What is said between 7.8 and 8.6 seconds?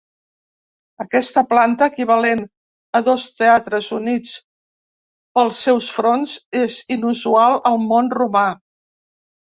món romà.